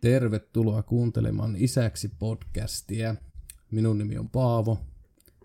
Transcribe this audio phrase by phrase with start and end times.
[0.00, 3.14] Tervetuloa kuuntelemaan Isäksi podcastia.
[3.70, 4.78] Minun nimi on Paavo.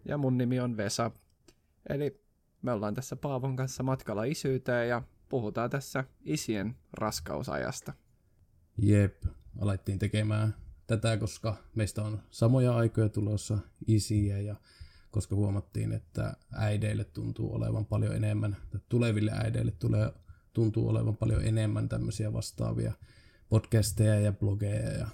[0.06, 1.12] Ja mun nimi on Vesa.
[1.90, 2.22] Eli
[2.62, 7.94] me ollaan tässä Paavon kanssa matkalla isyyteen ja puhutaan tässä isien raskausajasta.
[8.78, 9.24] Jep,
[9.60, 10.56] alettiin tekemään
[10.88, 14.56] tätä, koska meistä on samoja aikoja tulossa isiä ja
[15.12, 18.58] koska huomattiin, että äideille tuntuu olevan paljon enemmän,
[18.90, 20.14] tuleville äideille tulee,
[20.54, 22.94] tuntuu olevan paljon enemmän tämmöisiä vastaavia
[23.50, 25.08] podcasteja ja blogeja ja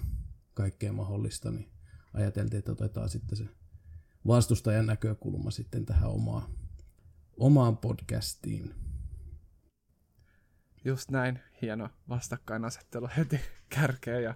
[0.54, 1.68] kaikkea mahdollista, niin
[2.14, 3.44] ajateltiin, että otetaan sitten se
[4.26, 6.42] vastustajan näkökulma sitten tähän omaan,
[7.36, 8.74] omaan podcastiin.
[10.84, 14.22] Just näin, hieno vastakkainasettelu heti kärkeen.
[14.22, 14.34] Ja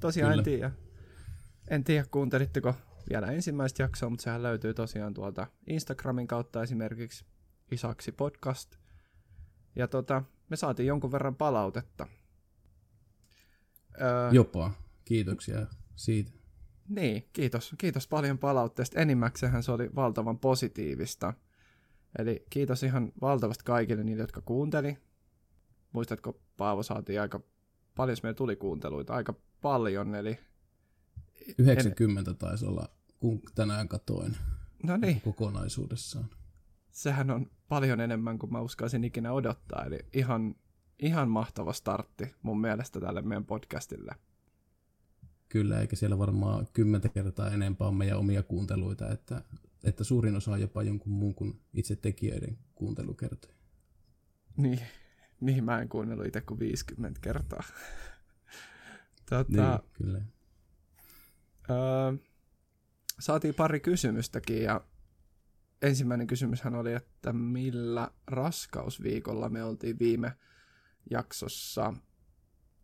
[0.00, 0.40] tosiaan Kyllä.
[0.40, 0.70] en tiedä,
[1.68, 2.74] en tiedä kuuntelitteko
[3.10, 7.24] vielä ensimmäistä jaksoa, mutta sehän löytyy tosiaan tuolta Instagramin kautta esimerkiksi
[7.70, 8.76] Isaksi podcast.
[9.76, 12.06] Ja tota, me saatiin jonkun verran palautetta
[14.00, 14.70] Öö, Jopa.
[15.04, 15.66] Kiitoksia
[15.96, 16.32] siitä.
[16.88, 17.74] Niin, kiitos.
[17.78, 19.00] Kiitos paljon palautteesta.
[19.00, 21.34] Enimmäkseen se oli valtavan positiivista.
[22.18, 24.98] Eli kiitos ihan valtavasti kaikille niille, jotka kuunteli.
[25.96, 27.40] Muistatko, Paavo, saatiin aika
[27.94, 30.38] paljon, meillä tuli kuunteluita, aika paljon, eli...
[31.58, 32.36] 90 en...
[32.36, 32.88] taisi olla,
[33.20, 34.36] kun tänään katoin
[34.82, 35.20] no niin.
[35.20, 36.30] kokonaisuudessaan.
[36.90, 40.54] Sehän on paljon enemmän kuin mä uskaisin ikinä odottaa, eli ihan
[40.98, 44.12] ihan mahtava startti mun mielestä tälle meidän podcastille.
[45.48, 49.42] Kyllä, eikä siellä varmaan kymmentä kertaa enempää on meidän omia kuunteluita, että,
[49.84, 53.54] että suurin osa on jopa jonkun muun kuin itse tekijöiden kuuntelukertoja.
[54.56, 54.80] Niin,
[55.40, 57.62] niin mä en kuunnellut itse kuin 50 kertaa.
[59.30, 60.22] tota, niin, kyllä.
[61.70, 62.26] Öö,
[63.20, 64.80] saatiin pari kysymystäkin ja
[65.82, 70.32] ensimmäinen kysymyshän oli, että millä raskausviikolla me oltiin viime
[71.10, 71.94] jaksossa.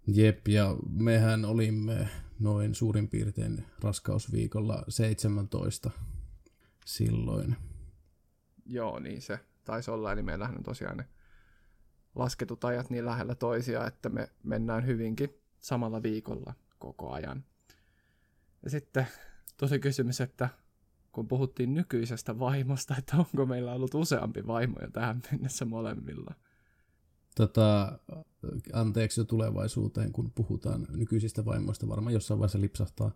[0.07, 5.91] Jep, ja mehän olimme noin suurin piirtein raskausviikolla 17
[6.87, 7.57] silloin.
[8.67, 11.09] Joo, niin se taisi olla, eli meillähän on tosiaan ne
[12.15, 15.31] lasketut ajat niin lähellä toisia, että me mennään hyvinkin
[15.61, 17.45] samalla viikolla koko ajan.
[18.63, 19.07] Ja sitten
[19.57, 20.49] tosi kysymys, että
[21.13, 26.35] kun puhuttiin nykyisestä vaimosta, että onko meillä ollut useampi vaimo jo tähän mennessä molemmilla–
[27.35, 27.99] tota,
[28.73, 31.89] anteeksi jo tulevaisuuteen, kun puhutaan nykyisistä vaimoista.
[31.89, 33.13] Varmaan jossain vaiheessa lipsahtaa,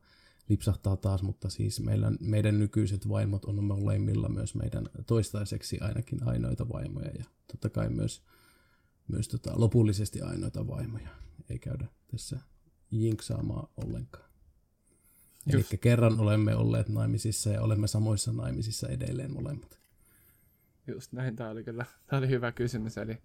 [0.49, 6.69] lipsahtaa taas, mutta siis meillä, meidän nykyiset vaimot on molemmilla myös meidän toistaiseksi ainakin ainoita
[6.69, 8.23] vaimoja ja totta kai myös,
[9.09, 11.09] myös tota, lopullisesti ainoita vaimoja.
[11.51, 12.41] Ei käydä tässä
[12.91, 14.31] jinksaamaan ollenkaan.
[15.53, 19.79] Eli kerran olemme olleet naimisissa ja olemme samoissa naimisissa edelleen molemmat.
[20.87, 22.99] Just näin, tämä oli kyllä tämä oli hyvä kysymys.
[22.99, 23.19] Eli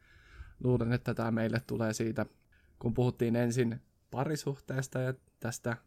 [0.64, 2.26] luulen, että tämä meille tulee siitä,
[2.80, 3.82] kun puhuttiin ensin
[4.12, 5.78] parisuhteesta ja tästä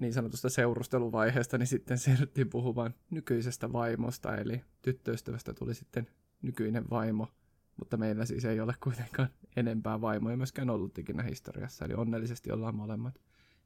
[0.00, 6.06] niin sanotusta seurusteluvaiheesta, niin sitten siirryttiin puhumaan nykyisestä vaimosta, eli tyttöystävästä tuli sitten
[6.42, 7.28] nykyinen vaimo,
[7.80, 12.74] mutta meillä siis ei ole kuitenkaan enempää vaimoja myöskään ollut ikinä historiassa, eli onnellisesti ollaan
[12.74, 13.20] molemmat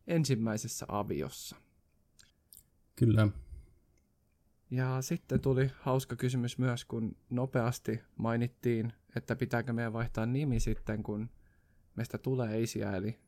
[0.07, 1.57] ensimmäisessä aviossa.
[2.97, 3.29] Kyllä.
[4.71, 11.03] Ja sitten tuli hauska kysymys myös, kun nopeasti mainittiin että pitääkö meidän vaihtaa nimi sitten,
[11.03, 11.31] kun
[11.97, 13.19] meistä tulee isiä, eli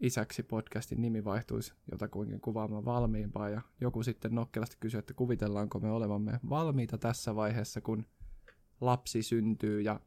[0.00, 5.90] isäksi podcastin nimi vaihtuisi jotakuinkin kuvaamaan valmiimpaa, ja joku sitten nokkelasti kysyi, että kuvitellaanko me
[5.90, 8.06] olevamme valmiita tässä vaiheessa, kun
[8.80, 10.00] lapsi syntyy, ja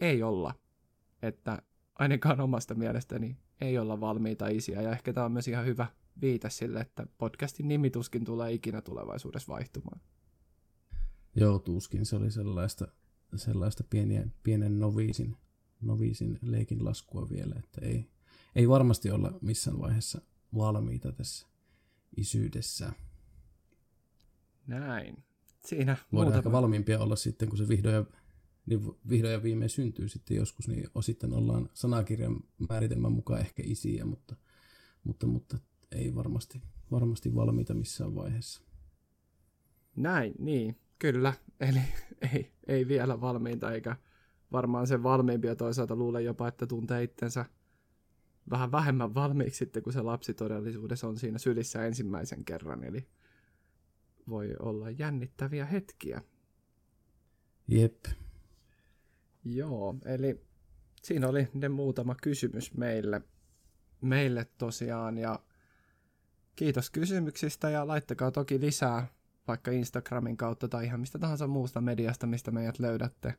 [0.00, 0.54] ei olla,
[1.22, 1.62] että
[1.94, 5.86] ainakaan omasta mielestäni ei olla valmiita isiä, ja ehkä tämä on myös ihan hyvä
[6.20, 10.00] viite sille, että podcastin nimituskin tulee ikinä tulevaisuudessa vaihtumaan.
[11.34, 12.86] Joo, tuskin se oli sellaista
[13.36, 15.36] sellaista pieniä, pienen noviisin,
[15.80, 18.10] noviisin leikin laskua vielä, että ei,
[18.54, 20.20] ei varmasti olla missään vaiheessa
[20.56, 21.46] valmiita tässä
[22.16, 22.92] isyydessä.
[24.66, 25.24] Näin.
[25.64, 26.36] Siinä Voidaan muutama...
[26.36, 28.04] ehkä valmiimpia olla sitten, kun se vihdoin ja,
[28.66, 34.04] niin vihdoin ja viimein syntyy sitten joskus, niin sitten ollaan sanakirjan määritelmän mukaan ehkä isiä,
[34.04, 34.36] mutta,
[35.04, 35.58] mutta, mutta
[35.92, 38.62] ei varmasti, varmasti valmiita missään vaiheessa.
[39.96, 40.76] Näin, niin.
[40.98, 41.80] Kyllä, eli
[42.34, 43.96] ei, ei vielä valmiinta, eikä
[44.52, 47.44] varmaan sen valmiimpia toisaalta luule jopa, että tuntee itsensä
[48.50, 53.08] vähän vähemmän valmiiksi sitten, kun se lapsi todellisuudessa on siinä sylissä ensimmäisen kerran, eli
[54.28, 56.22] voi olla jännittäviä hetkiä.
[57.68, 58.04] Jep.
[59.44, 60.46] Joo, eli
[61.02, 63.22] siinä oli ne muutama kysymys meille.
[64.00, 65.40] meille tosiaan ja
[66.56, 69.06] kiitos kysymyksistä ja laittakaa toki lisää
[69.48, 73.34] vaikka Instagramin kautta tai ihan mistä tahansa muusta mediasta, mistä meidät löydätte.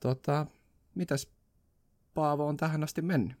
[0.00, 0.46] Tota,
[0.94, 1.30] mitäs
[2.14, 3.36] Paavo on tähän asti mennyt?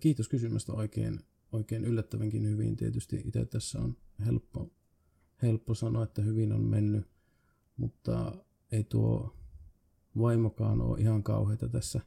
[0.00, 1.20] Kiitos kysymästä oikein,
[1.52, 2.76] oikein yllättävänkin hyvin.
[2.76, 3.96] Tietysti itse tässä on
[4.26, 4.72] helppo,
[5.42, 7.08] helppo sanoa, että hyvin on mennyt,
[7.76, 9.36] mutta ei tuo
[10.18, 12.00] vaimokaan ole ihan kauheita tässä,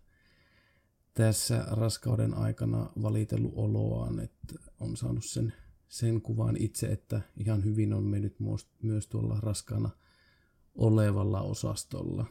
[1.14, 5.54] tässä raskauden aikana valitellut oloaan, että on saanut sen,
[5.88, 8.36] sen kuvan itse, että ihan hyvin on mennyt
[8.84, 9.90] myös tuolla raskaana
[10.76, 12.26] olevalla osastolla.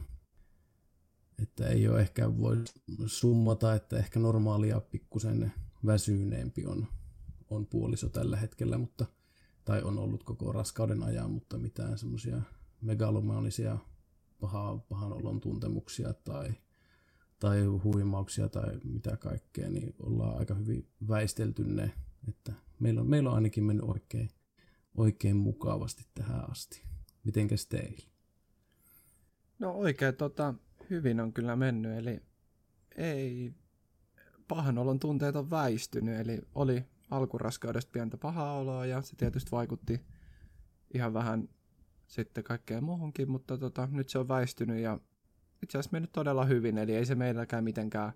[1.41, 2.63] Että ei ole ehkä voi
[3.05, 5.51] summata, että ehkä normaalia pikkusen
[5.85, 6.87] väsyneempi on,
[7.49, 9.05] on puoliso tällä hetkellä, mutta,
[9.65, 12.41] tai on ollut koko raskauden ajan, mutta mitään semmoisia
[12.81, 13.77] megalomanisia
[14.45, 16.53] paha, pahan olon tuntemuksia tai,
[17.39, 21.91] tai huimauksia tai mitä kaikkea, niin ollaan aika hyvin väistelty ne,
[22.27, 24.29] että meillä on, meillä on ainakin mennyt oikein,
[24.95, 26.83] oikein mukavasti tähän asti.
[27.23, 28.09] Mitenkäs teillä?
[29.59, 30.53] No oikein tota,
[30.89, 32.21] hyvin on kyllä mennyt, eli
[32.95, 33.53] ei
[34.47, 40.01] pahan olon tunteet on väistynyt, eli oli alkuraskaudesta pientä pahaa oloa ja se tietysti vaikutti
[40.93, 41.49] ihan vähän
[42.07, 44.99] sitten kaikkeen muuhunkin, mutta tota, nyt se on väistynyt ja
[45.63, 48.13] itse asiassa mennyt todella hyvin, eli ei se meilläkään mitenkään,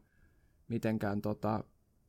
[0.67, 1.63] mitenkään tota,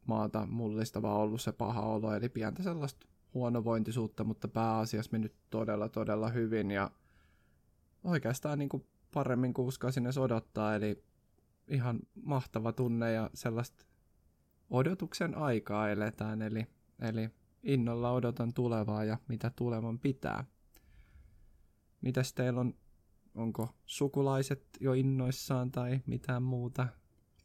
[0.07, 6.29] maata mullistavaa ollut se paha olo, eli pientä sellaista huonovointisuutta, mutta pääasiassa mennyt todella, todella
[6.29, 6.91] hyvin ja
[8.05, 11.05] oikeastaan niin kuin paremmin kuin uskoisin edes odottaa, eli
[11.69, 13.85] ihan mahtava tunne ja sellaista
[14.71, 16.67] odotuksen aikaa eletään, eli,
[16.99, 17.31] eli
[17.63, 20.45] innolla odotan tulevaa ja mitä tulevan pitää.
[22.01, 22.75] Mitäs teillä on,
[23.35, 26.89] onko sukulaiset jo innoissaan tai mitään muuta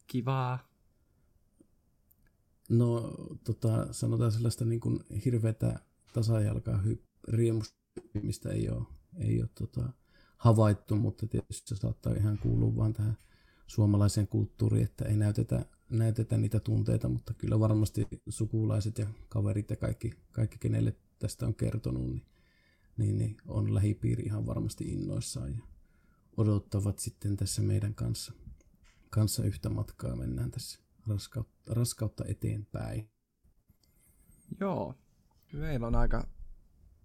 [0.07, 0.60] kivaa?
[2.69, 3.13] No
[3.44, 5.80] tota, sanotaan sellaista niin kuin hirveätä
[6.13, 8.86] tasajalkaa hy- riemusta ei ole,
[9.18, 9.90] ei ole tota,
[10.38, 13.18] havaittu, mutta tietysti se saattaa ihan kuulua vaan tähän
[13.68, 19.75] suomalaiseen kulttuuriin, että ei näytetä, näytetä niitä tunteita, mutta kyllä varmasti sukulaiset ja kaverit ja
[19.75, 22.25] kaikki, kaikki kenelle tästä on kertonut, niin
[22.97, 25.62] niin, niin on lähipiiri ihan varmasti innoissaan ja
[26.38, 28.33] odottavat sitten tässä meidän kanssa,
[29.09, 33.09] kanssa yhtä matkaa mennään tässä raskautta, raskautta eteenpäin.
[34.59, 34.95] Joo,
[35.53, 36.27] meillä on aika,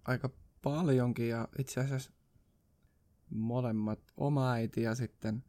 [0.05, 0.29] aika
[0.61, 2.11] paljonkin ja itse asiassa
[3.29, 5.43] molemmat oma äiti ja sitten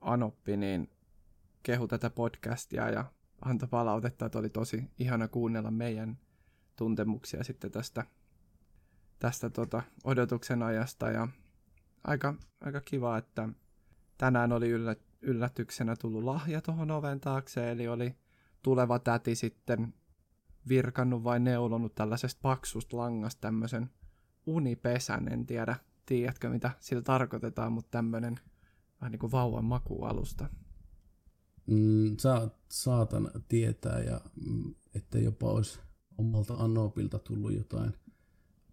[0.00, 0.90] Anoppi niin
[1.62, 6.18] kehu tätä podcastia ja antoi palautetta, että oli tosi ihana kuunnella meidän
[6.76, 8.06] tuntemuksia sitten tästä
[9.18, 11.28] tästä tota, odotuksen ajasta ja
[12.04, 13.48] aika, aika kiva, että
[14.18, 18.14] tänään oli yllä, yllätyksenä tullut lahja tuohon oven taakse, eli oli
[18.62, 19.94] tuleva täti sitten
[20.68, 23.90] virkannut vai neulonut tällaisesta paksusta langasta tämmöisen
[24.46, 25.76] unipesän, en tiedä,
[26.06, 28.40] tiedätkö mitä sillä tarkoitetaan, mutta tämmöinen
[29.00, 30.48] vähän niin kuin vauvan makualusta.
[31.66, 35.80] Mm, saat, saatan tietää, ja mm, että jopa olisi
[36.18, 37.94] omalta Anopilta tullut jotain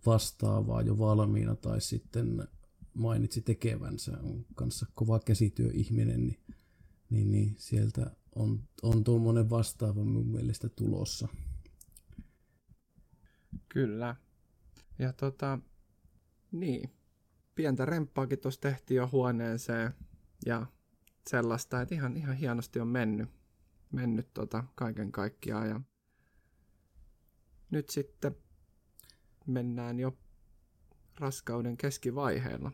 [0.06, 2.48] vastaavaa jo valmiina tai sitten
[2.94, 6.40] mainitsi tekevänsä, on kanssa kova käsityöihminen, niin,
[7.10, 11.28] niin, niin sieltä on, on tuommoinen vastaava mun mielestä tulossa.
[13.70, 14.16] Kyllä.
[15.00, 15.60] Ja tota,
[16.52, 16.90] niin,
[17.56, 19.94] pientä remppaakin tuossa tehtiin jo huoneeseen
[20.46, 20.66] ja
[21.30, 23.30] sellaista, että ihan, ihan hienosti on mennyt,
[23.92, 25.82] mennyt tota kaiken kaikkiaan ja
[27.72, 28.36] nyt sitten
[29.48, 30.18] mennään jo
[31.20, 32.72] raskauden keskivaiheella.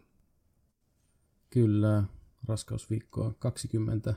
[1.49, 2.03] Kyllä,
[2.47, 4.13] raskausviikkoa 20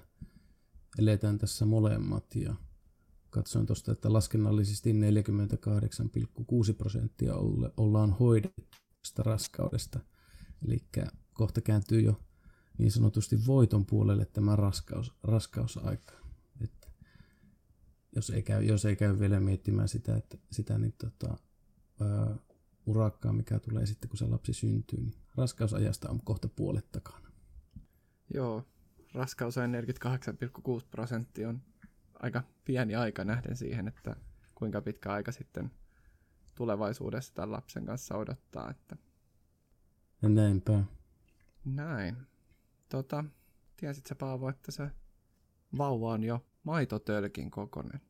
[0.98, 2.54] eletään tässä molemmat ja
[3.30, 4.98] katsoin tuosta, että laskennallisesti 48,6
[6.78, 7.34] prosenttia
[7.76, 8.62] ollaan hoidettu
[9.18, 10.00] raskaudesta.
[10.66, 10.78] Eli
[11.32, 12.20] kohta kääntyy jo
[12.78, 16.12] niin sanotusti voiton puolelle tämä raskaus, raskausaika.
[16.60, 16.88] Että
[18.16, 21.36] jos, ei käy, jos ei käy vielä miettimään sitä, että, sitä niin tota,
[22.00, 22.36] ää,
[22.86, 27.30] urakkaa, mikä tulee sitten, kun se lapsi syntyy, niin raskausajasta on kohta puolet takana.
[28.34, 28.64] Joo,
[29.14, 31.62] raskausajan 48,6 prosenttia on
[32.14, 34.16] aika pieni aika nähden siihen, että
[34.54, 35.70] kuinka pitkä aika sitten
[36.54, 38.70] tulevaisuudessa tämän lapsen kanssa odottaa.
[38.70, 38.96] Että...
[40.22, 40.84] Ja näinpä.
[41.64, 42.16] Näin.
[42.88, 43.24] Tota,
[43.76, 44.90] tiesit sä Paavo, että se
[45.78, 48.00] vauva on jo maitotölkin kokonen?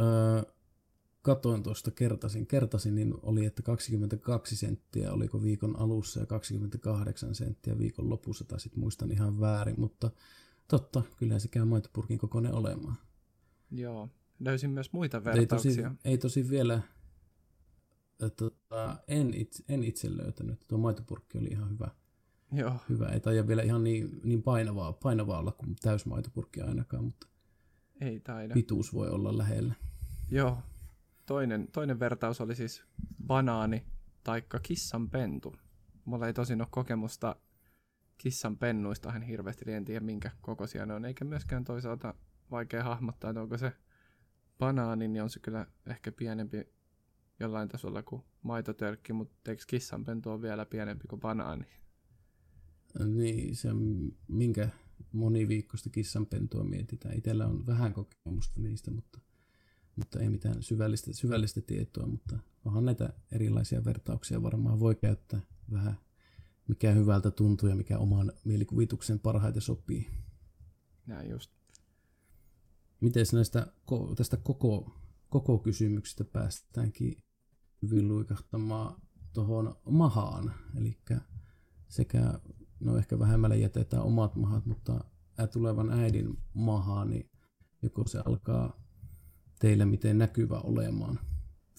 [0.00, 0.53] Öö,
[1.24, 7.78] katoin tuosta kertasin, kertasin, niin oli, että 22 senttiä oliko viikon alussa ja 28 senttiä
[7.78, 10.10] viikon lopussa, tai sitten muistan ihan väärin, mutta
[10.68, 12.96] totta, kyllä se käy maitopurkin kokoinen olemaan.
[13.70, 14.08] Joo,
[14.40, 15.72] löysin myös muita Ei vertauksia.
[15.72, 16.82] tosi, ei tosi vielä,
[18.20, 20.64] että, tota, en, itse, en itse löytänyt.
[20.68, 21.88] Tuo maitopurkki oli ihan hyvä.
[22.52, 23.08] Joo, hyvä.
[23.08, 27.26] Ei taida vielä ihan niin, niin painavaa, painavaa olla kuin täysmaitopurkki ainakaan, mutta
[28.00, 28.54] ei taida.
[28.54, 29.74] pituus voi olla lähellä.
[30.30, 30.58] Joo.
[31.26, 32.84] Toinen, toinen vertaus oli siis
[33.26, 33.86] banaani
[34.24, 35.56] taikka kissanpentu.
[36.04, 37.36] Mulla ei tosin ole kokemusta
[38.18, 42.14] kissan pennuista hän hirveästi, eli en tiedä minkä kokoisia ne on, eikä myöskään toisaalta
[42.50, 43.72] vaikea hahmottaa, että onko se
[44.58, 46.68] banaani, niin on se kyllä ehkä pienempi
[47.40, 51.64] jollain tasolla kuin maitotölkki, mutta eikö kissanpentu on vielä pienempi kuin banaani?
[53.14, 53.68] Niin, se
[54.28, 54.68] minkä
[55.12, 57.18] moniviikkoista kissanpentua mietitään.
[57.18, 59.20] Itellä on vähän kokemusta niistä, mutta,
[59.96, 65.98] mutta ei mitään syvällistä, syvällistä tietoa, mutta onhan näitä erilaisia vertauksia varmaan voi käyttää vähän
[66.68, 70.10] mikä hyvältä tuntuu ja mikä oman mielikuvituksen parhaiten sopii.
[71.06, 71.50] Näin just.
[73.00, 73.66] Miten näistä,
[74.16, 77.22] tästä koko, koko kysymyksestä päästäänkin
[77.82, 80.98] hyvin luikahtamaan tuohon mahaan, eli
[81.88, 82.40] sekä,
[82.80, 85.04] no ehkä vähemmälle jätetään omat mahat, mutta
[85.52, 87.30] tulevan äidin mahaa, niin
[87.82, 88.83] joko se alkaa
[89.58, 91.18] teille miten näkyvä olemaan,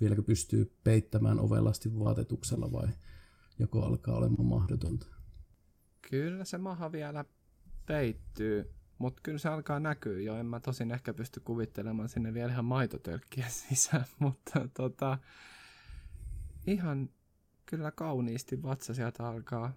[0.01, 2.87] vieläkö pystyy peittämään ovelasti vaatetuksella vai
[3.59, 5.07] joko alkaa olemaan mahdotonta?
[6.09, 7.25] Kyllä se maha vielä
[7.85, 10.35] peittyy, mutta kyllä se alkaa näkyä jo.
[10.35, 15.17] En mä tosin ehkä pysty kuvittelemaan sinne vielä ihan maitotölkkiä sisään, mutta tota,
[16.67, 17.09] ihan
[17.65, 19.73] kyllä kauniisti vatsa sieltä alkaa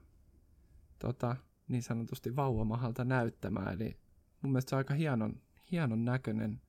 [0.99, 1.37] tota,
[1.69, 3.75] niin sanotusti vauvamahalta näyttämään.
[3.75, 3.97] Eli
[4.43, 5.40] mun mielestä se on aika hienon,
[5.71, 6.61] hienon näköinen.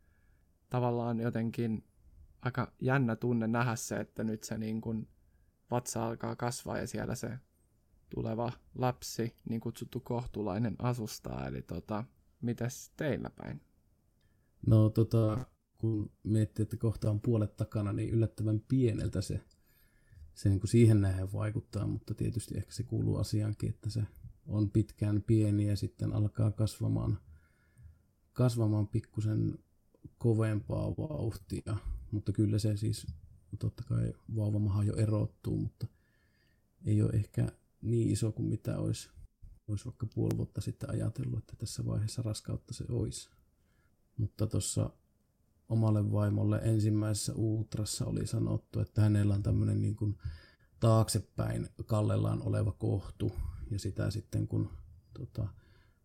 [0.70, 1.84] Tavallaan jotenkin
[2.42, 5.08] aika jännä tunne nähdä se, että nyt se niin kuin
[5.72, 7.40] vatsa alkaa kasvaa ja siellä se
[8.10, 11.48] tuleva lapsi, niin kutsuttu kohtulainen, asustaa.
[11.48, 12.04] Eli tota,
[12.42, 13.62] mitäs teillä päin?
[14.68, 15.46] No tota,
[15.78, 19.42] kun miettii, että kohta on puolet takana, niin yllättävän pieneltä se,
[20.34, 24.04] se niin kuin siihen nähden vaikuttaa, mutta tietysti ehkä se kuuluu asiaankin, että se
[24.48, 27.20] on pitkään pieni ja sitten alkaa kasvamaan,
[28.34, 29.58] kasvamaan pikkusen
[30.18, 31.77] kovempaa vauhtia,
[32.12, 33.08] mutta kyllä se siis
[33.60, 35.88] totta kai vauvamaha jo erottuu, mutta
[36.86, 37.48] ei ole ehkä
[37.82, 39.10] niin iso kuin mitä olisi,
[39.68, 43.29] olisi vaikka puoli vuotta sitten ajatellut, että tässä vaiheessa raskautta se olisi.
[44.18, 44.89] Mutta tuossa
[45.70, 50.18] omalle vaimolle ensimmäisessä ultrassa oli sanottu, että hänellä on tämmöinen niin kuin
[50.79, 53.32] taaksepäin kallellaan oleva kohtu,
[53.72, 54.70] ja sitä sitten kun
[55.13, 55.48] tota,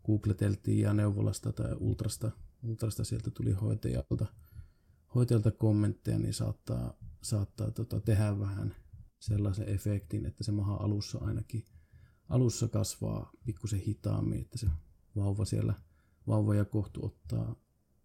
[0.06, 2.30] googleteltiin ja neuvolasta tai ultrasta,
[2.64, 4.26] ultrasta sieltä tuli hoitajalta,
[5.14, 8.74] hoitajalta kommentteja, niin saattaa, saattaa tota, tehdä vähän
[9.18, 11.64] sellaisen efektin, että se maha alussa ainakin
[12.28, 14.66] alussa kasvaa pikkusen hitaammin, että se
[15.16, 15.74] vauva siellä,
[16.26, 17.56] vauva ja kohtu ottaa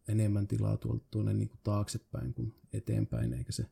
[0.08, 3.66] enemmän tilaa tuolta tuonne niin kuin taaksepäin kuin eteenpäin, eikä se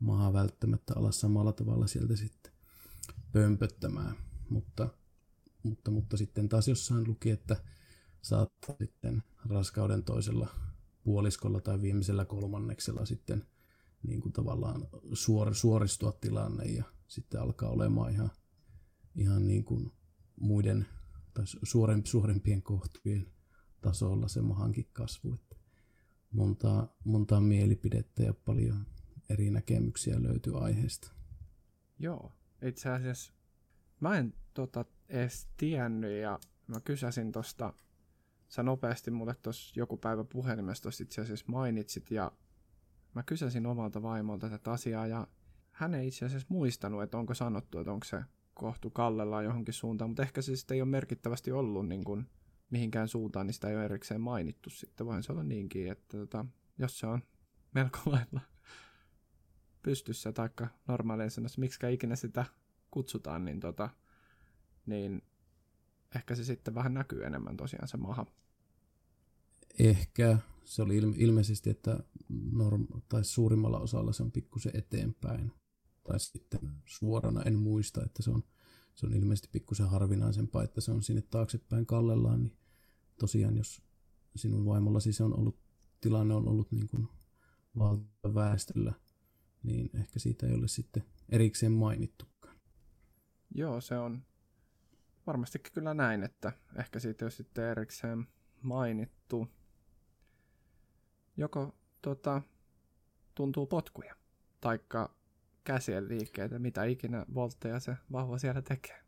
[0.00, 2.52] maha välttämättä ala samalla tavalla sieltä sitten
[3.32, 4.16] pömpöttämään.
[4.50, 4.88] Mutta,
[5.62, 7.56] mutta, mutta sitten taas jossain luki, että
[8.26, 10.48] saattaa sitten raskauden toisella
[11.04, 13.46] puoliskolla tai viimeisellä kolmanneksella sitten
[14.02, 18.30] niin kuin tavallaan suor, suoristua tilanne ja sitten alkaa olemaan ihan,
[19.14, 19.92] ihan niin kuin
[20.40, 20.86] muiden
[21.34, 23.26] tai suorempi, suurempien kohtujen
[23.80, 25.34] tasolla se mahankin kasvu.
[25.34, 25.56] Että
[26.30, 28.86] montaa, montaa mielipidettä ja paljon
[29.28, 31.12] eri näkemyksiä löytyy aiheesta.
[31.98, 33.32] Joo, itse asiassa
[34.00, 37.72] mä en tota edes tiennyt ja mä kysäsin tosta,
[38.48, 42.32] sä nopeasti mulle tuossa joku päivä puhelimesta itse asiassa mainitsit ja
[43.14, 45.26] mä kysäsin omalta vaimolta tätä asiaa ja
[45.70, 48.22] hän ei itse asiassa muistanut, että onko sanottu, että onko se
[48.54, 52.26] kohtu kallellaan johonkin suuntaan, mutta ehkä se sitten ei ole merkittävästi ollut niin kuin
[52.70, 55.06] mihinkään suuntaan, niin sitä ei ole erikseen mainittu sitten.
[55.06, 56.44] Voihan se olla niinkin, että tota,
[56.78, 57.22] jos se on
[57.74, 58.40] melko lailla
[59.82, 62.44] pystyssä taikka normaaleissa, miksi ikinä sitä
[62.90, 63.90] kutsutaan, niin, tota,
[64.86, 65.22] niin
[66.16, 68.26] ehkä se sitten vähän näkyy enemmän tosiaan se maha.
[69.78, 70.38] Ehkä.
[70.64, 71.98] Se oli ilme- ilmeisesti, että
[72.52, 75.52] norm- tai suurimmalla osalla se on pikkusen eteenpäin.
[76.04, 78.44] Tai sitten suorana, en muista, että se on,
[78.94, 82.56] se on ilmeisesti pikkusen harvinaisempaa, että se on sinne taaksepäin kallellaan, niin
[83.18, 83.82] tosiaan jos
[84.36, 85.58] sinun vaimollasi se on ollut,
[86.00, 87.08] tilanne on ollut niin kuin
[87.78, 88.92] valtaväestöllä,
[89.62, 92.56] niin ehkä siitä ei ole sitten erikseen mainittukaan.
[93.54, 94.22] Joo, se on
[95.26, 98.26] varmastikin kyllä näin, että ehkä siitä ole sitten erikseen
[98.62, 99.48] mainittu.
[101.36, 102.42] Joko tota,
[103.34, 104.14] tuntuu potkuja,
[104.60, 105.16] taikka
[105.64, 109.00] käsien liikkeitä, mitä ikinä voltteja se vahva siellä tekee.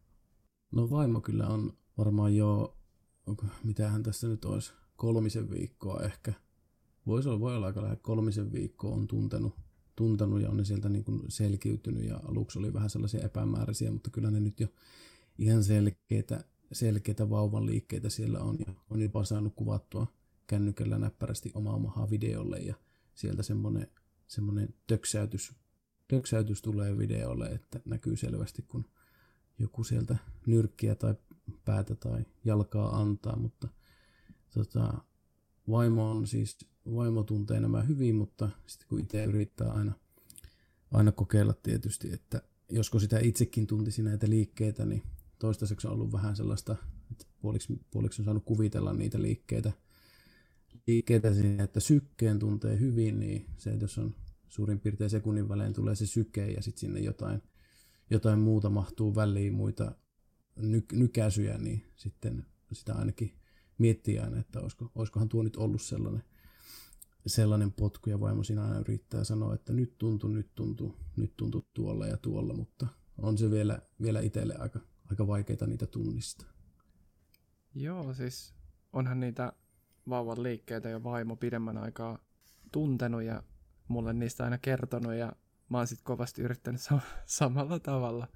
[0.72, 2.76] No vaimo kyllä on varmaan jo,
[3.64, 6.32] mitähän tässä nyt olisi, kolmisen viikkoa ehkä
[7.06, 9.54] voisi olla, voi olla aika lähes kolmisen viikkoa on tuntenut,
[9.96, 14.10] tuntenut ja on ne sieltä niin kuin selkiytynyt ja aluksi oli vähän sellaisia epämääräisiä, mutta
[14.10, 14.68] kyllä ne nyt jo
[15.38, 18.58] ihan selkeitä, selkeitä vauvan liikkeitä siellä on.
[18.66, 20.06] Ja on jopa saanut kuvattua
[20.46, 22.74] kännykällä näppärästi omaa mahaa videolle ja
[23.14, 23.86] sieltä semmoinen,
[24.26, 25.54] semmoinen töksäytys,
[26.08, 28.84] töksäytys tulee videolle, että näkyy selvästi, kun
[29.58, 30.16] joku sieltä
[30.46, 31.14] nyrkkiä tai
[31.64, 33.68] päätä tai jalkaa antaa, mutta
[34.54, 34.94] tota,
[35.70, 36.56] vaimo on siis,
[36.94, 39.92] vaimo tuntee nämä hyvin, mutta sitten kun itse yrittää aina,
[40.90, 45.02] aina kokeilla tietysti, että josko sitä itsekin tuntisi näitä liikkeitä, niin
[45.38, 46.76] toistaiseksi on ollut vähän sellaista,
[47.10, 49.72] että puoliksi, puoliksi on saanut kuvitella niitä liikkeitä,
[50.86, 54.14] liikkeitä siinä, että sykkeen tuntee hyvin, niin se, että jos on
[54.48, 57.42] suurin piirtein sekunnin välein tulee se syke ja sitten sinne jotain,
[58.10, 59.92] jotain muuta mahtuu väliin, muita
[60.56, 63.38] ny- nykäisyjä, niin sitten sitä ainakin
[63.78, 66.22] miettii aina, että olisiko, olisikohan tuo nyt ollut sellainen,
[67.26, 71.68] sellainen potku, ja vaimo siinä aina yrittää sanoa, että nyt tuntuu, nyt tuntuu, nyt tuntuu
[71.74, 72.86] tuolla ja tuolla, mutta
[73.18, 74.80] on se vielä, vielä itselle aika,
[75.10, 76.48] aika vaikeita niitä tunnistaa.
[77.74, 78.54] Joo, siis
[78.92, 79.52] onhan niitä
[80.08, 82.18] vauvan liikkeitä ja vaimo pidemmän aikaa
[82.72, 83.42] tuntenut ja
[83.88, 85.32] mulle niistä aina kertonut ja
[85.68, 88.28] mä oon sit kovasti yrittänyt sam- samalla tavalla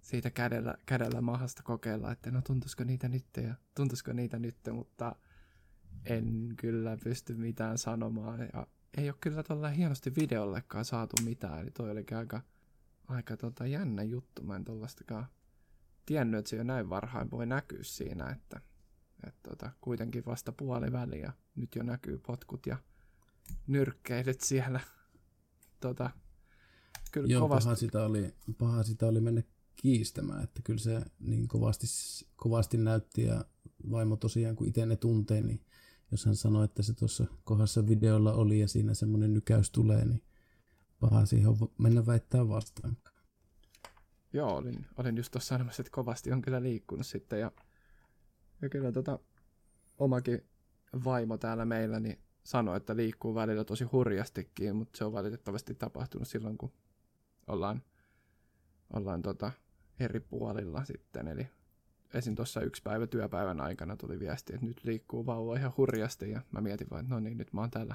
[0.00, 5.16] siitä kädellä, kädellä mahasta kokeilla, että no tuntuisiko niitä nyt ja tuntuisiko niitä nyt, mutta
[6.04, 11.70] en kyllä pysty mitään sanomaan ja ei ole kyllä tuolla hienosti videollekaan saatu mitään, eli
[11.70, 12.40] toi oli aika,
[13.08, 15.26] aika tota jännä juttu, mä en tollastakaan
[16.06, 18.60] tiennyt, että se jo näin varhain voi näkyä siinä, että
[19.26, 22.76] et tota, kuitenkin vasta puoli ja nyt jo näkyy potkut ja
[23.66, 24.80] nyrkkeilyt siellä.
[25.80, 26.10] Tota,
[27.12, 27.66] kyllä Joo, kovasti...
[27.66, 29.42] paha, sitä oli, paha sitä oli mennä
[29.76, 31.86] kiistämään, että kyllä se niin kovasti,
[32.36, 33.44] kovasti näytti ja
[33.90, 35.64] vaimo tosiaan, kun itse ne tuntee, niin
[36.10, 40.22] jos hän sanoi, että se tuossa kohdassa videolla oli ja siinä semmoinen nykäys tulee, niin
[41.00, 42.96] paha siihen on mennä väittää vastaan.
[44.32, 47.52] Joo, olin, olin just tuossa sanomassa, että kovasti on kyllä liikkunut sitten ja,
[48.62, 49.18] ja kyllä tota,
[49.98, 50.46] omakin
[51.04, 56.28] vaimo täällä meillä niin sanoi, että liikkuu välillä tosi hurjastikin, mutta se on valitettavasti tapahtunut
[56.28, 56.72] silloin, kun
[57.46, 57.82] ollaan,
[58.92, 59.52] ollaan tota
[60.00, 61.28] eri puolilla sitten.
[61.28, 61.48] Eli
[62.14, 62.34] esim.
[62.34, 66.60] tuossa yksi päivä työpäivän aikana tuli viesti, että nyt liikkuu vauva ihan hurjasti ja mä
[66.60, 67.94] mietin vaan, että no niin, nyt mä oon täällä,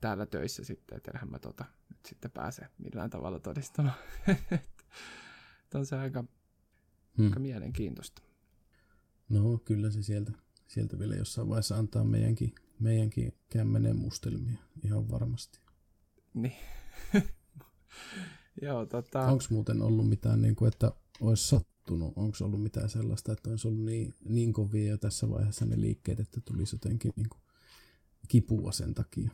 [0.00, 3.96] täällä töissä sitten, että mä tota, nyt sitten pääse millään tavalla todistamaan.
[5.74, 6.24] on se aika,
[7.16, 7.24] hmm.
[7.24, 8.22] aika mielenkiintoista.
[9.28, 10.32] No kyllä se sieltä,
[10.66, 15.60] sieltä vielä jossain vaiheessa antaa meidänkin, meidänkin kämmenen mustelmia ihan varmasti.
[16.34, 16.56] Niin.
[18.62, 19.26] Joo, tota...
[19.26, 22.12] Onko muuten ollut mitään, niin kuin, että olisi sattunut?
[22.16, 26.20] Onko ollut mitään sellaista, että olisi ollut niin, niin kovia jo tässä vaiheessa ne liikkeet,
[26.20, 27.40] että tulisi jotenkin niin kuin,
[28.28, 29.30] kipua sen takia?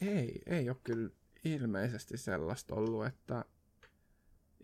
[0.00, 1.10] Ei, ei ole kyllä
[1.44, 3.44] ilmeisesti sellaista ollut, että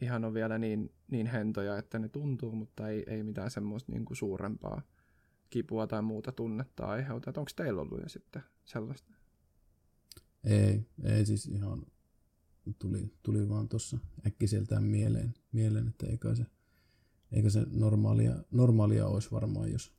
[0.05, 4.05] ihan on vielä niin, niin hentoja, että ne tuntuu, mutta ei, ei mitään semmoista niin
[4.05, 4.83] kuin suurempaa
[5.51, 7.33] kipua tai muuta tunnetta aiheuta.
[7.37, 9.15] Onko teillä ollut jo sitten sellaista?
[10.45, 11.87] Ei, ei siis ihan
[12.79, 16.47] tuli, tuli vaan tuossa äkkiseltään mieleen, mieleen että eikä se,
[17.33, 19.93] eikä se normaalia, normaalia olisi varmaan, jos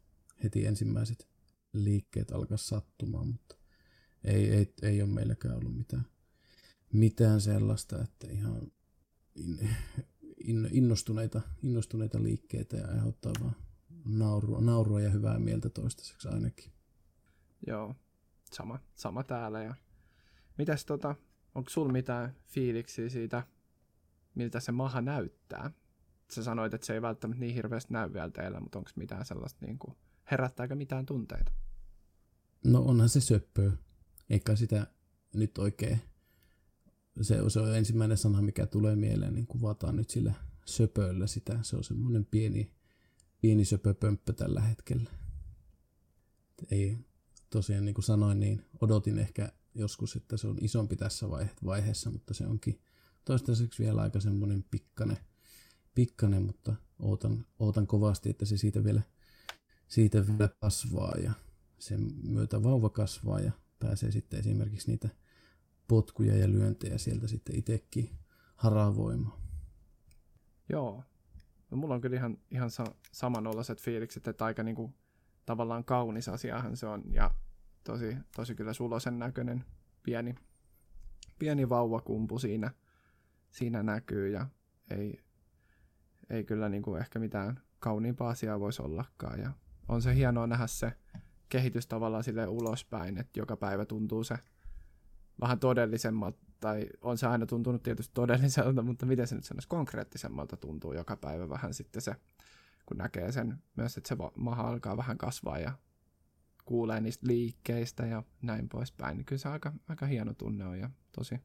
[0.44, 1.28] heti ensimmäiset
[1.74, 3.56] liikkeet alkaa sattumaan, mutta
[4.24, 6.06] ei, ei, ei ole meilläkään ollut mitään,
[6.94, 8.72] mitään sellaista, että ihan
[9.36, 9.69] in,
[10.38, 13.56] in, innostuneita, innostuneita liikkeitä ja aiheuttaa vaan
[14.06, 16.71] naurua, naurua ja hyvää mieltä toistaiseksi ainakin.
[17.67, 17.95] Joo,
[18.54, 19.63] sama, sama täällä.
[19.63, 19.76] Ja...
[20.58, 21.15] Mitäs tota,
[21.56, 23.43] onko sulla mitään fiiliksiä siitä,
[24.36, 25.71] miltä se maha näyttää?
[26.32, 29.65] Sä sanoit, että se ei välttämättä niin hirveästi näy vielä teillä, mutta onko mitään sellaista,
[29.65, 29.95] niin kuin,
[30.32, 31.52] herättääkö mitään tunteita?
[32.63, 33.71] No onhan se söppöä.
[34.30, 34.88] Eikä sitä
[35.34, 36.02] nyt oikein,
[37.21, 40.34] se, se on ensimmäinen sana, mikä tulee mieleen, niin kuvataan nyt sillä
[40.65, 41.60] söpöllä sitä.
[41.62, 42.71] Se on semmoinen pieni,
[43.41, 45.10] pieni söpöpömppö tällä hetkellä.
[46.71, 46.97] Ei,
[47.49, 51.28] tosiaan niin kuin sanoin, niin odotin ehkä joskus, että se on isompi tässä
[51.65, 52.82] vaiheessa, mutta se onkin
[53.25, 55.17] toistaiseksi vielä aika semmoinen pikkane,
[55.95, 59.01] pikkane mutta ootan, ootan kovasti, että se siitä vielä,
[59.88, 61.34] siitä vielä kasvaa ja
[61.80, 65.10] sen myötä vauva kasvaa ja pääsee sitten esimerkiksi niitä
[65.88, 68.17] potkuja ja lyöntejä sieltä sitten itsekin
[68.56, 69.39] haravoimaan.
[70.69, 71.04] Joo.
[71.71, 74.93] No, mulla on kyllä ihan, ihan sa- samanolaiset fiilikset, että aika niinku,
[75.45, 77.32] tavallaan kaunis asiahan se on ja
[77.84, 79.65] tosi, tosi kyllä sulosen näköinen
[80.04, 80.36] pieni,
[81.39, 82.71] pieni vauvakumpu siinä,
[83.50, 84.48] siinä näkyy ja
[84.89, 85.19] ei,
[86.30, 89.39] ei kyllä niin kuin ehkä mitään kauniimpaa asiaa voisi ollakaan.
[89.39, 89.52] Ja
[89.88, 90.91] on se hienoa nähdä se
[91.50, 94.36] kehitys tavallaan sille ulospäin, että joka päivä tuntuu se
[95.41, 100.58] vähän todellisemmalta, tai on se aina tuntunut tietysti todelliselta, mutta miten se nyt sanoisi, konkreettisemmalta
[100.58, 102.15] tuntuu joka päivä vähän sitten se,
[102.86, 105.71] kun näkee sen myös, että se maha alkaa vähän kasvaa ja
[106.65, 110.89] kuulee niistä liikkeistä ja näin poispäin, niin kyllä se aika, aika hieno tunne on ja
[111.12, 111.39] tosi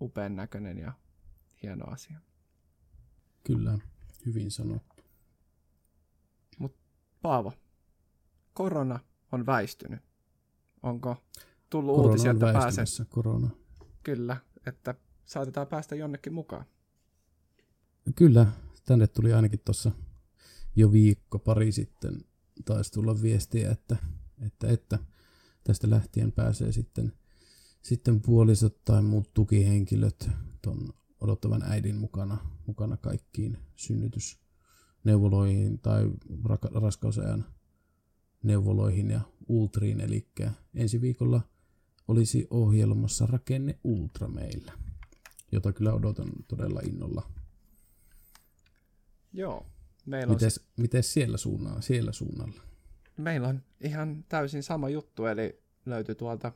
[0.00, 0.92] upean näköinen ja
[1.62, 2.20] hieno asia.
[3.44, 3.78] Kyllä,
[4.26, 5.04] hyvin sanottu.
[6.58, 6.78] Mutta
[7.22, 7.52] Paavo,
[8.54, 8.98] korona
[9.32, 10.00] on väistynyt.
[10.82, 11.16] Onko
[11.70, 13.08] tullut korona uutisia, että pääset?
[13.08, 13.50] Korona.
[14.02, 16.64] Kyllä, että saatetaan päästä jonnekin mukaan.
[18.16, 18.46] Kyllä,
[18.84, 19.90] tänne tuli ainakin tuossa
[20.76, 22.24] jo viikko pari sitten
[22.64, 23.96] taisi tulla viestiä, että,
[24.46, 24.98] että, että
[25.64, 27.12] tästä lähtien pääsee sitten,
[27.82, 30.30] sitten puolisot tai muut tukihenkilöt
[30.62, 30.88] ton
[31.20, 36.10] odottavan äidin mukana, mukana kaikkiin synnytysneuvoloihin tai
[36.74, 37.44] raskausajan
[38.42, 40.28] neuvoloihin ja ultriin, eli
[40.74, 41.40] ensi viikolla
[42.10, 44.72] olisi ohjelmassa Rakenne Ultra meillä,
[45.52, 47.30] jota kyllä odotan todella innolla.
[49.32, 49.66] Joo.
[50.06, 50.64] Meillä mites, on...
[50.76, 52.62] mites siellä, suunnalla, siellä suunnalla?
[53.16, 56.52] Meillä on ihan täysin sama juttu, eli löytyy tuolta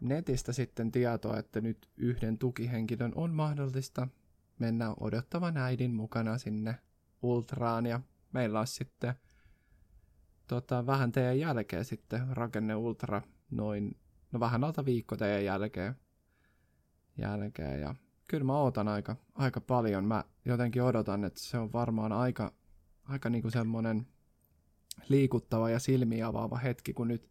[0.00, 4.08] netistä sitten tietoa, että nyt yhden tukihenkilön on mahdollista
[4.58, 6.78] mennä odottavan äidin mukana sinne
[7.22, 8.00] ultraan, ja
[8.32, 9.14] meillä on sitten
[10.46, 13.96] tota, vähän teidän jälkeen sitten rakenne ultra noin,
[14.32, 15.94] no vähän alta viikko teidän jälkeen.
[17.18, 17.94] jälkeen ja
[18.28, 20.04] kyllä mä ootan aika, aika paljon.
[20.04, 22.52] Mä jotenkin odotan, että se on varmaan aika,
[23.04, 24.06] aika niinku semmoinen
[25.08, 27.30] liikuttava ja silmiä avaava hetki, kun nyt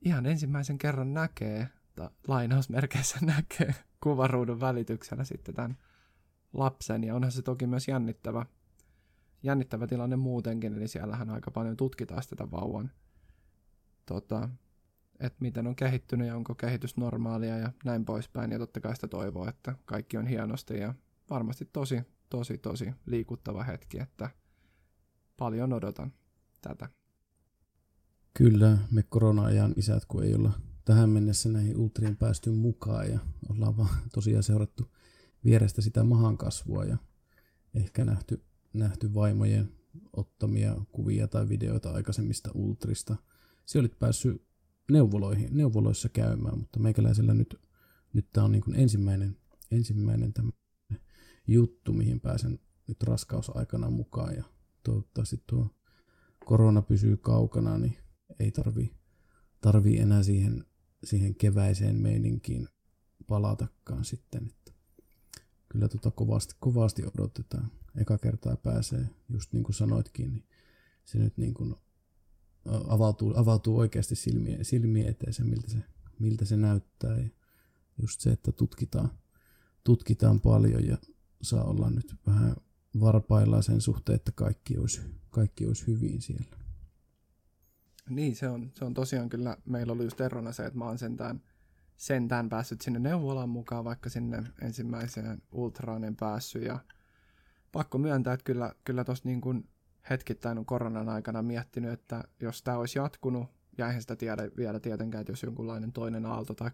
[0.00, 5.76] ihan ensimmäisen kerran näkee, tai lainausmerkeissä näkee kuvaruudun välityksellä sitten tämän
[6.52, 8.46] lapsen, ja onhan se toki myös jännittävä,
[9.42, 12.90] jännittävä tilanne muutenkin, eli siellähän aika paljon tutkitaan sitä vauvan,
[14.06, 14.48] tota,
[15.20, 19.08] että miten on kehittynyt ja onko kehitys normaalia ja näin poispäin, ja totta kai sitä
[19.08, 20.94] toivoo, että kaikki on hienosti, ja
[21.30, 24.30] varmasti tosi, tosi, tosi liikuttava hetki, että
[25.36, 26.12] paljon odotan
[26.60, 26.88] tätä.
[28.34, 30.52] Kyllä, me korona-ajan isät, kun ei olla
[30.84, 34.92] tähän mennessä näihin ultriin päästy mukaan ja ollaan vaan tosiaan seurattu
[35.44, 36.96] vierestä sitä mahan kasvua ja
[37.74, 39.72] ehkä nähty, nähty vaimojen
[40.12, 43.16] ottamia kuvia tai videoita aikaisemmista ultrista.
[43.66, 44.43] Se olit päässyt
[44.90, 47.60] neuvoloihin, neuvoloissa käymään, mutta meikäläisellä nyt,
[48.12, 49.36] nyt tämä on niin kuin ensimmäinen,
[49.70, 50.32] ensimmäinen
[51.46, 54.44] juttu, mihin pääsen nyt raskausaikana mukaan ja
[54.82, 55.68] toivottavasti tuo
[56.44, 57.96] korona pysyy kaukana, niin
[58.40, 58.94] ei tarvi,
[59.60, 60.64] tarvi enää siihen,
[61.04, 62.68] siihen keväiseen meininkiin
[63.26, 64.46] palatakaan sitten.
[64.46, 64.72] Että
[65.68, 67.70] kyllä tota kovasti, kovasti odotetaan.
[67.96, 70.44] Eka kertaa pääsee, just niin kuin sanoitkin, niin
[71.04, 71.74] se nyt niin kuin
[72.88, 75.78] avautuu, avautuu oikeasti silmien, silmien eteen se miltä, se,
[76.18, 77.18] miltä se näyttää.
[77.18, 77.28] Ja
[78.02, 79.10] just se, että tutkitaan,
[79.84, 80.96] tutkitaan paljon ja
[81.42, 82.56] saa olla nyt vähän
[83.00, 85.00] varpaillaan sen suhteen, että kaikki olisi,
[85.30, 86.56] kaikki olisi hyvin siellä.
[88.10, 90.98] Niin, se on, se on tosiaan kyllä, meillä oli just erona se, että mä oon
[90.98, 91.42] sentään,
[91.96, 96.62] sentään päässyt sinne neuvolaan mukaan, vaikka sinne ensimmäiseen ultraanen päässyt.
[96.62, 96.78] Ja
[97.72, 99.68] pakko myöntää, että kyllä, kyllä tuossa niin kuin
[100.10, 103.46] hetkittäin on koronan aikana miettinyt, että jos tämä olisi jatkunut,
[103.78, 106.70] ja eihän sitä tiedä vielä tietenkään, että jos jonkunlainen toinen aalto tai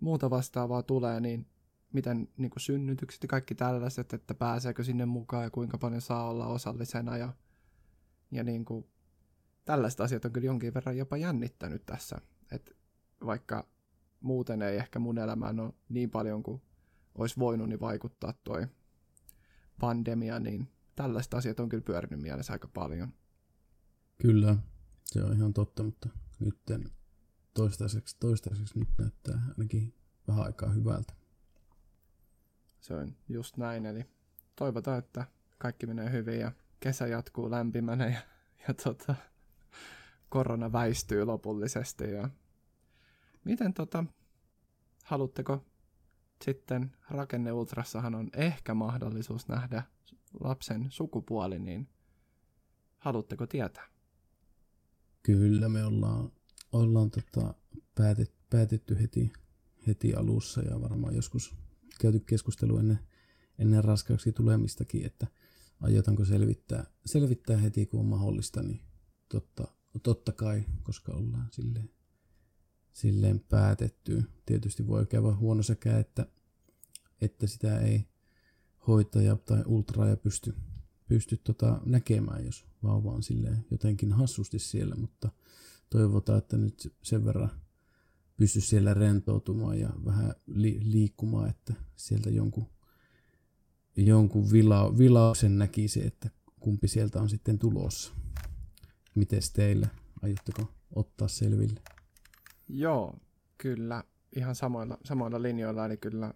[0.00, 1.46] muuta vastaavaa tulee, niin
[1.92, 6.30] miten niin kuin synnytykset ja kaikki tällaiset, että pääseekö sinne mukaan ja kuinka paljon saa
[6.30, 7.32] olla osallisena ja,
[8.30, 8.86] ja niin kuin,
[9.64, 12.18] tällaiset asiat on kyllä jonkin verran jopa jännittänyt tässä,
[12.52, 12.72] että
[13.26, 13.68] vaikka
[14.20, 16.62] muuten ei ehkä mun elämään ole niin paljon kuin
[17.14, 18.66] olisi voinut niin vaikuttaa toi
[19.80, 23.12] pandemia, niin tällaiset asiat on kyllä pyörinyt mielessä aika paljon.
[24.18, 24.56] Kyllä,
[25.04, 26.08] se on ihan totta, mutta
[26.40, 26.58] nyt
[27.54, 29.94] toistaiseksi, toistaiseksi nyt näyttää ainakin
[30.28, 31.14] vähän aikaa hyvältä.
[32.80, 34.04] Se on just näin, eli
[34.56, 35.24] toivotaan, että
[35.58, 38.20] kaikki menee hyvin ja kesä jatkuu lämpimänä ja,
[38.68, 39.14] ja tota,
[40.28, 42.10] korona väistyy lopullisesti.
[42.10, 42.28] Ja
[43.44, 44.04] miten tota,
[45.04, 45.64] haluatteko
[46.44, 49.82] sitten rakenneultrassahan on ehkä mahdollisuus nähdä
[50.40, 51.88] lapsen sukupuoli, niin
[52.98, 53.88] haluatteko tietää?
[55.22, 56.32] Kyllä me ollaan,
[56.72, 57.54] ollaan tota,
[57.94, 59.32] päätet, päätetty heti,
[59.86, 61.54] heti alussa ja varmaan joskus
[62.00, 62.98] käyty keskustelu ennen,
[63.58, 65.26] ennen raskauksi tulemistakin, että
[65.80, 68.80] aiotaanko selvittää, selvittää heti kun on mahdollista, niin
[69.28, 69.68] totta,
[70.02, 71.90] totta kai, koska ollaan silleen,
[72.92, 74.22] silleen päätetty.
[74.46, 76.26] Tietysti voi käydä huono sekä, että,
[77.20, 78.11] että sitä ei
[78.86, 80.54] hoitaja tai ultraaja pysty,
[81.08, 83.22] pysty tota näkemään, jos vauva on
[83.70, 85.30] jotenkin hassusti siellä, mutta
[85.90, 87.50] toivotaan, että nyt sen verran
[88.36, 92.66] pysty siellä rentoutumaan ja vähän li- liikkumaan, että sieltä jonkun,
[93.96, 98.12] jonkun vila- vilauksen näkisi, että kumpi sieltä on sitten tulossa.
[99.14, 99.88] Miten teillä?
[100.22, 101.80] Aiotteko ottaa selville?
[102.68, 103.18] Joo,
[103.58, 104.04] kyllä
[104.36, 106.34] ihan samoilla, samoilla linjoilla, eli kyllä,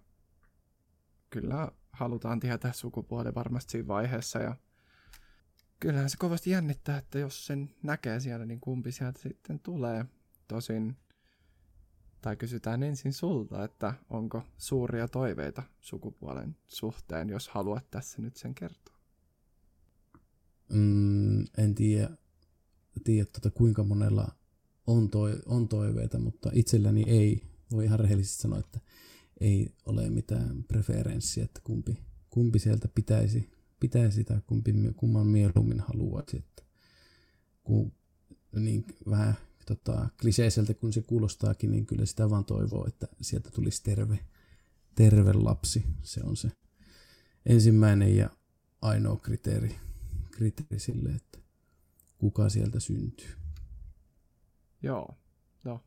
[1.31, 4.57] kyllä halutaan tietää sukupuoli varmasti siinä vaiheessa ja
[5.81, 10.05] kyllähän se kovasti jännittää, että jos sen näkee siellä, niin kumpi sieltä sitten tulee.
[10.49, 10.97] Tosin,
[12.23, 18.55] tai kysytään ensin sulta, että onko suuria toiveita sukupuolen suhteen, jos haluat tässä nyt sen
[18.55, 18.97] kertoa.
[20.73, 22.11] Mm, en tiedä,
[23.05, 24.29] tiedä tuota, kuinka monella
[24.87, 27.43] on, toi, on toiveita, mutta itselläni ei.
[27.73, 28.81] Voi ihan rehellisesti sanoa, että
[29.41, 31.99] ei ole mitään preferenssiä, että kumpi,
[32.31, 36.37] kumpi sieltä pitäisi, pitäisi tai kumpi, kumman mieluummin haluaisi.
[36.37, 36.63] Että
[37.65, 37.93] kun,
[38.57, 39.35] niin vähän
[39.67, 44.19] tota, kliseiseltä kun se kuulostaakin, niin kyllä sitä vaan toivoo, että sieltä tulisi terve,
[44.95, 45.85] terve lapsi.
[46.03, 46.51] Se on se
[47.47, 48.31] ensimmäinen ja
[48.83, 49.77] ainoa kriteeri,
[50.31, 51.39] kriteeri sille, että
[52.19, 53.31] kuka sieltä syntyy.
[54.83, 55.19] Joo,
[55.65, 55.85] no.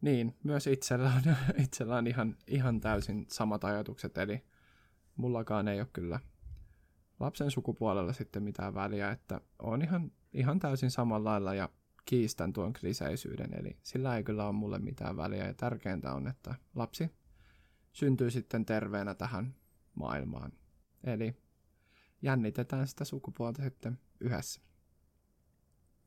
[0.00, 4.44] Niin, myös itsellä on, itsellä on ihan, ihan täysin samat ajatukset, eli
[5.16, 6.20] mullakaan ei ole kyllä
[7.20, 11.68] lapsen sukupuolella sitten mitään väliä, että on ihan, ihan täysin samalla lailla ja
[12.04, 16.54] kiistän tuon kliseisyyden, eli sillä ei kyllä ole mulle mitään väliä ja tärkeintä on, että
[16.74, 17.10] lapsi
[17.92, 19.54] syntyy sitten terveenä tähän
[19.94, 20.52] maailmaan.
[21.04, 21.36] Eli
[22.22, 24.60] jännitetään sitä sukupuolta sitten yhdessä.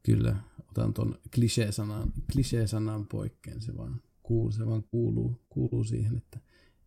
[0.04, 0.36] Kyllä,
[0.82, 6.40] otan tuon klisee-sanan, klisee-sanan poikkeen, se vaan, kuuluu, se vaan kuuluu, kuuluu siihen, että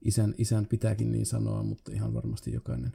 [0.03, 2.93] isän, isän pitääkin niin sanoa, mutta ihan varmasti jokainen,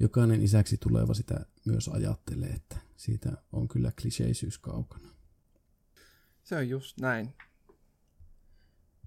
[0.00, 5.08] jokainen isäksi tuleva sitä myös ajattelee, että siitä on kyllä kliseisyys kaukana.
[6.42, 7.34] Se on just näin.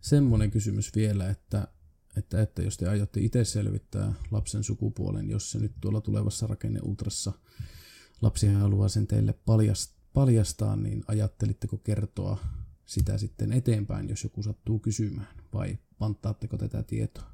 [0.01, 1.67] Semmoinen kysymys vielä, että,
[2.17, 7.33] että, että jos te aiotte itse selvittää lapsen sukupuolen, jos se nyt tuolla tulevassa rakenneultrassa
[8.21, 12.37] lapsi haluaa sen teille paljastaa, paljastaa, niin ajattelitteko kertoa
[12.85, 17.33] sitä sitten eteenpäin, jos joku sattuu kysymään, vai panttaatteko tätä tietoa?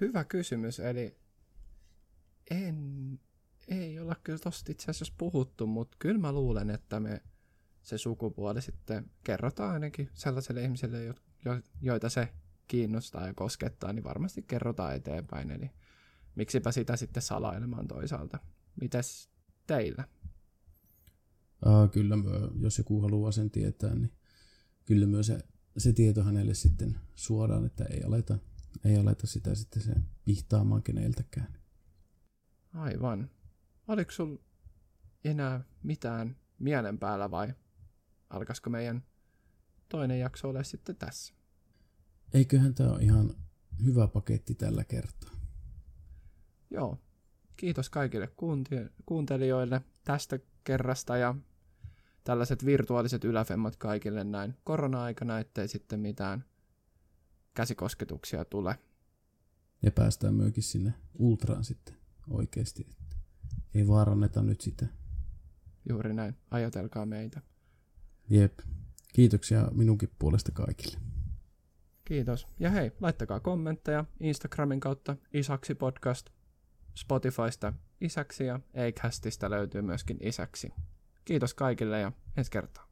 [0.00, 1.16] Hyvä kysymys, eli
[2.50, 3.20] en,
[3.68, 7.22] ei olla kyllä tosta itse asiassa puhuttu, mutta kyllä mä luulen, että me
[7.82, 12.28] se sukupuoli sitten kerrotaan ainakin sellaiselle ihmiselle, jo, jo, joita se
[12.68, 15.50] kiinnostaa ja koskettaa, niin varmasti kerrotaan eteenpäin.
[15.50, 15.70] Eli
[16.34, 18.38] miksipä sitä sitten salailemaan toisaalta.
[18.80, 19.30] Mites
[19.66, 20.04] teillä?
[21.64, 24.12] Aa, kyllä, myö, jos joku haluaa sen tietää, niin
[24.84, 25.38] kyllä myös se,
[25.78, 28.38] se tieto hänelle sitten suodaan, että ei aleta,
[28.84, 29.94] ei aleta sitä sitten se
[30.24, 31.58] pihtaamaan keneltäkään.
[32.74, 33.30] Aivan.
[33.88, 34.36] Oliko sul
[35.24, 37.54] enää mitään mielen päällä vai
[38.30, 39.04] alkaisiko meidän
[39.88, 41.34] toinen jakso ole sitten tässä?
[42.34, 43.34] Eiköhän tämä ole ihan
[43.84, 45.30] hyvä paketti tällä kertaa.
[46.70, 46.98] Joo.
[47.56, 48.32] Kiitos kaikille
[49.06, 51.34] kuuntelijoille tästä kerrasta ja
[52.24, 56.44] tällaiset virtuaaliset yläfemmat kaikille näin korona-aikana, ettei sitten mitään
[57.54, 58.78] käsikosketuksia tule.
[59.82, 61.96] Ja päästään myöskin sinne ultraan sitten
[62.30, 62.86] oikeasti.
[62.90, 63.16] Että
[63.74, 64.86] ei vaaranneta nyt sitä.
[65.88, 66.36] Juuri näin.
[66.50, 67.42] Ajatelkaa meitä.
[68.30, 68.58] Jep.
[69.12, 70.98] Kiitoksia minunkin puolesta kaikille.
[72.04, 72.46] Kiitos.
[72.58, 76.30] Ja hei, laittakaa kommentteja Instagramin kautta Isaksi podcast,
[76.94, 80.72] Spotifysta Isäksi ja Acastista löytyy myöskin Isäksi.
[81.24, 82.88] Kiitos kaikille ja ensi kertaa.